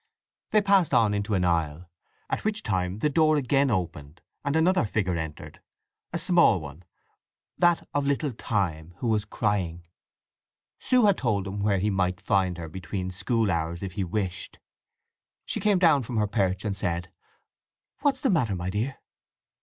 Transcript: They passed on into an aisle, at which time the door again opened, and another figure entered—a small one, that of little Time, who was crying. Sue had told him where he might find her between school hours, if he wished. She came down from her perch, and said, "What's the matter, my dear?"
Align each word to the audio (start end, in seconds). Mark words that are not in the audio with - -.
They 0.49 0.63
passed 0.63 0.95
on 0.95 1.13
into 1.13 1.35
an 1.35 1.45
aisle, 1.45 1.87
at 2.27 2.43
which 2.43 2.63
time 2.63 2.97
the 2.97 3.09
door 3.11 3.35
again 3.35 3.69
opened, 3.69 4.19
and 4.43 4.55
another 4.55 4.83
figure 4.83 5.13
entered—a 5.15 6.17
small 6.17 6.59
one, 6.59 6.81
that 7.59 7.87
of 7.93 8.07
little 8.07 8.33
Time, 8.33 8.95
who 8.97 9.09
was 9.09 9.25
crying. 9.25 9.85
Sue 10.79 11.05
had 11.05 11.19
told 11.19 11.45
him 11.45 11.59
where 11.59 11.77
he 11.77 11.91
might 11.91 12.19
find 12.19 12.57
her 12.57 12.67
between 12.67 13.11
school 13.11 13.51
hours, 13.51 13.83
if 13.83 13.91
he 13.91 14.03
wished. 14.03 14.57
She 15.45 15.59
came 15.59 15.77
down 15.77 16.01
from 16.01 16.17
her 16.17 16.25
perch, 16.25 16.65
and 16.65 16.75
said, 16.75 17.11
"What's 17.99 18.21
the 18.21 18.31
matter, 18.31 18.55
my 18.55 18.71
dear?" 18.71 18.97